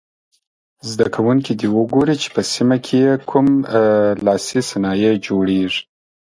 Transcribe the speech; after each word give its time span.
زده 0.89 1.07
کوونکي 1.15 1.51
دې 1.59 1.67
وګوري 1.75 2.15
چې 2.21 2.27
په 2.35 2.41
سیمه 2.53 2.77
کې 2.85 2.97
یې 3.05 3.13
کوم 3.29 3.47
لاسي 4.25 4.59
صنایع 4.69 5.13
جوړیږي. 5.27 5.81